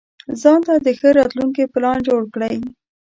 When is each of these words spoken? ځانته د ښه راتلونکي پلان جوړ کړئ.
ځانته 0.41 0.73
د 0.85 0.87
ښه 0.99 1.09
راتلونکي 1.17 1.63
پلان 1.73 1.97
جوړ 2.07 2.21
کړئ. 2.33 2.55